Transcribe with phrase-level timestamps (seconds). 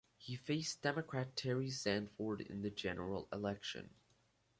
[0.17, 3.87] He faced Democrat Terry Sanford in the general election.